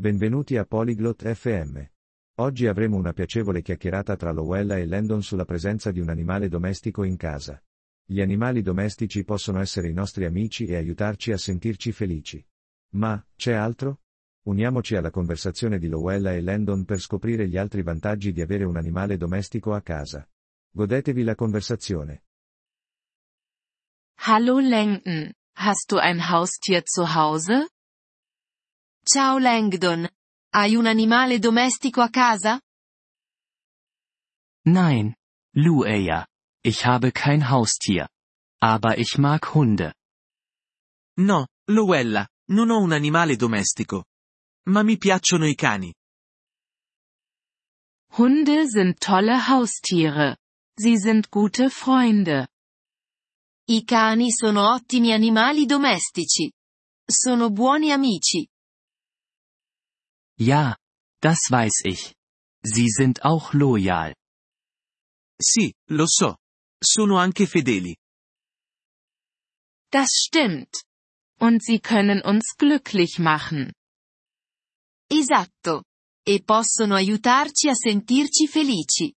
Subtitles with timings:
[0.00, 1.78] Benvenuti a Polyglot FM.
[2.38, 7.04] Oggi avremo una piacevole chiacchierata tra Lowella e Landon sulla presenza di un animale domestico
[7.04, 7.62] in casa.
[8.06, 12.42] Gli animali domestici possono essere i nostri amici e aiutarci a sentirci felici.
[12.92, 14.00] Ma, c'è altro?
[14.46, 18.78] Uniamoci alla conversazione di Lowella e Landon per scoprire gli altri vantaggi di avere un
[18.78, 20.26] animale domestico a casa.
[20.70, 22.22] Godetevi la conversazione.
[24.26, 27.68] Hallo Langdon, hast du ein Haustier zu Hause?
[29.12, 30.08] Ciao Langdon.
[30.54, 32.60] Hai un animale domestico a casa?
[34.66, 35.16] Nein,
[35.56, 36.28] Lueya.
[36.62, 38.08] Ich habe kein Haustier.
[38.62, 39.94] Aber ich mag Hunde.
[41.16, 44.04] No, Luella, non ho un animale domestico.
[44.68, 45.92] Ma mi piacciono i cani.
[48.16, 50.36] Hunde sind tolle Haustiere.
[50.78, 52.46] Sie sind gute Freunde.
[53.70, 56.52] I cani sono ottimi animali domestici.
[57.04, 58.48] Sono buoni amici.
[60.40, 60.76] Ja,
[61.20, 62.14] das weiß ich.
[62.62, 64.14] Sie sind auch loyal.
[65.38, 66.36] Sì, lo so.
[66.82, 67.96] Sono anche fedeli.
[69.90, 70.82] Das stimmt.
[71.38, 73.72] Und sie können uns glücklich machen.
[75.10, 75.84] Esatto.
[76.24, 79.14] E possono aiutarci a sentirci felici.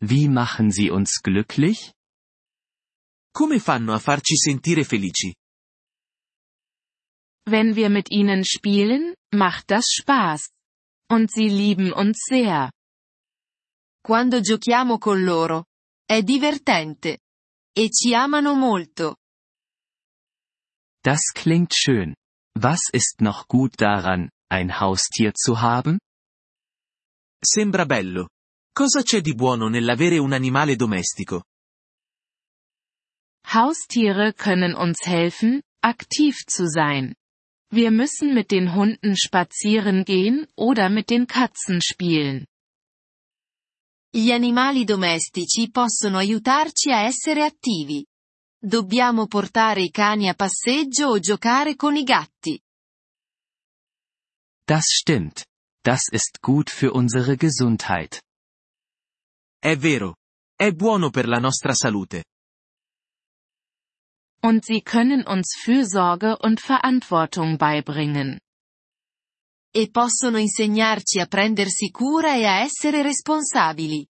[0.00, 1.92] Wie machen sie uns glücklich?
[3.32, 5.34] Come fanno a farci sentire felici?
[7.46, 10.50] Wenn wir mit ihnen spielen, macht das Spaß.
[11.10, 12.72] Und sie lieben uns sehr.
[14.02, 15.64] Quando giochiamo con loro.
[16.06, 17.18] È divertente.
[17.76, 19.16] E ci amano molto.
[21.02, 22.14] Das klingt schön.
[22.56, 25.98] Was ist noch gut daran, ein Haustier zu haben?
[27.44, 28.28] Sembra bello.
[28.72, 31.44] Cosa c'è di buono nell'avere un animale domestico?
[33.46, 37.14] Haustiere können uns helfen, aktiv zu sein.
[37.70, 42.46] Wir müssen mit den Hunden spazieren gehen oder mit den Katzen spielen.
[44.10, 48.06] Gli animali domestici possono aiutarci a essere attivi.
[48.56, 52.60] Dobbiamo portare i cani a passeggio o giocare con i gatti.
[54.64, 55.44] Das stimmt.
[55.82, 58.22] Das ist gut für unsere Gesundheit.
[59.58, 60.16] È vero.
[60.56, 62.24] È buono per la nostra salute.
[64.44, 68.38] Und sie können uns Fürsorge und Verantwortung beibringen.
[69.72, 74.06] E possono insegnarci a prendersi cura e a essere responsabili.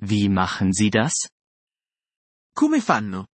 [0.00, 1.28] Wie machen sie das?
[2.52, 3.26] Come fanno?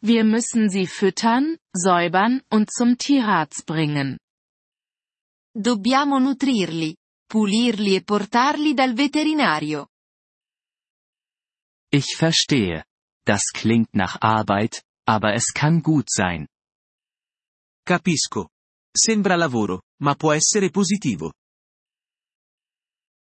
[0.00, 4.16] Wir müssen sie füttern, säubern und zum Tierarzt bringen.
[5.52, 6.94] Dobbiamo nutrirli,
[7.26, 9.88] pulirli e portarli dal veterinario.
[11.90, 12.84] Ich verstehe.
[13.28, 16.48] Das klingt nach Arbeit, aber es kann gut sein.
[17.84, 18.48] Capisco.
[18.96, 21.34] Sembra lavoro, ma può essere positivo.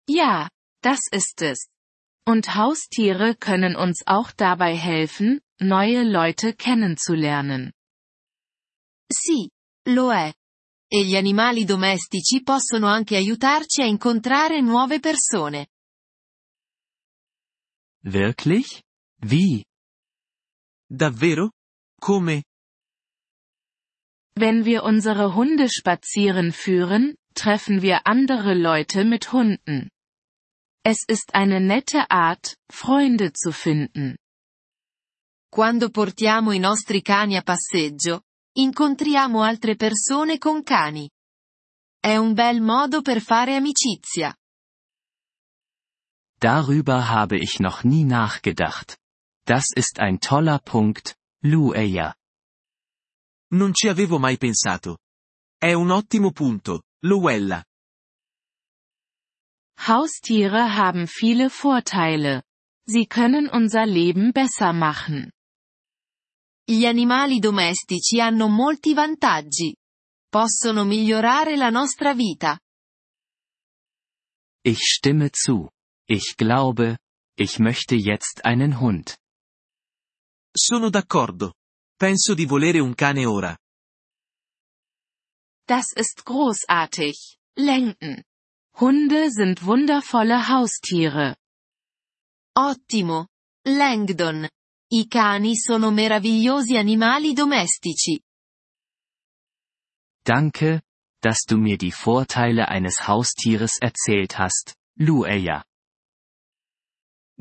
[0.08, 0.48] Ja,
[0.80, 1.66] das ist es.
[2.24, 7.72] Und Haustiere können uns auch dabei helfen, neue Leute kennenzulernen.
[9.10, 9.50] Sì,
[9.88, 10.32] lo è.
[10.86, 15.66] E gli animali domestici possono anche aiutarci a incontrare nuove persone.
[18.04, 18.82] Wirklich?
[19.16, 19.64] Wie?
[20.92, 21.52] Davvero?
[22.00, 22.42] Come?
[24.34, 29.90] Wenn wir unsere Hunde spazieren führen, treffen wir andere Leute mit Hunden.
[30.82, 34.16] Es ist eine nette Art, Freunde zu finden.
[35.48, 38.22] Quando portiamo i nostri cani a passeggio,
[38.56, 41.08] incontriamo altre persone con cani.
[42.00, 44.34] È un bel modo per fare amicizia.
[46.40, 48.99] Darüber habe ich noch nie nachgedacht.
[49.50, 52.14] Das ist ein toller Punkt, Lueya.
[53.52, 54.98] Non ci avevo mai pensato.
[55.58, 57.60] È un ottimo punto, Luella.
[59.88, 62.44] Haustiere haben viele Vorteile.
[62.86, 65.32] Sie können unser Leben besser machen.
[66.64, 69.74] Gli animali domestici hanno molti vantaggi.
[70.28, 72.56] Possono migliorare la nostra vita.
[74.62, 75.68] Ich stimme zu.
[76.06, 76.98] Ich glaube,
[77.36, 79.19] ich möchte jetzt einen Hund.
[80.52, 81.54] Sono d'accordo.
[81.96, 83.56] Penso di volere un cane ora.
[85.66, 87.38] Das ist großartig.
[87.56, 88.24] Lenken.
[88.80, 91.36] Hunde sind wundervolle Haustiere.
[92.56, 93.28] Ottimo.
[93.64, 94.48] Langdon.
[94.92, 98.20] I cani sono meravigliosi animali domestici.
[100.24, 100.82] Danke,
[101.20, 105.64] dass du mir die Vorteile eines Haustieres erzählt hast, Lueya.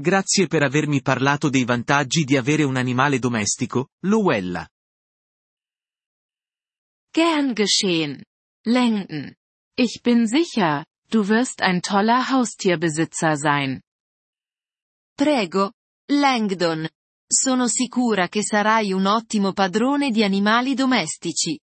[0.02, 4.66] Grazie per avermi parlato dei vantaggi di avere un animale domestico, Luella.
[7.12, 8.24] Gern geschehen.
[8.66, 9.36] Langdon.
[9.76, 13.82] Ich bin sicher, du wirst ein toller Haustierbesitzer sein.
[15.18, 15.74] Prego,
[16.10, 16.88] Langdon.
[17.28, 21.60] Sono sicura che sarai un ottimo padrone di animali domestici.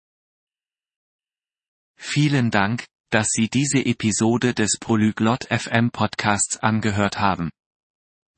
[2.00, 7.52] Vielen Dank, dass Sie diese Episode des Polyglot FM Podcasts angehört haben.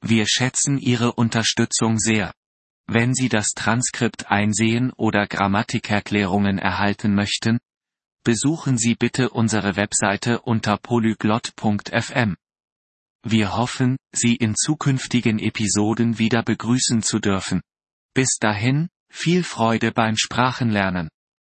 [0.07, 2.31] Wir schätzen Ihre Unterstützung sehr.
[2.85, 7.57] Wenn Sie das Transkript einsehen oder Grammatikerklärungen erhalten möchten,
[8.23, 12.35] besuchen Sie bitte unsere Webseite unter polyglot.fm.
[13.23, 17.61] Wir hoffen, Sie in zukünftigen Episoden wieder begrüßen zu dürfen.
[18.13, 21.09] Bis dahin, viel Freude beim Sprachenlernen.